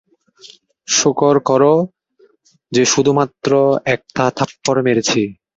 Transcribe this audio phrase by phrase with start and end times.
[0.87, 1.63] শোকর কর
[2.71, 3.51] যে শুধুমাত্র
[3.95, 5.21] একটা থাপ্পড় মেরেছি।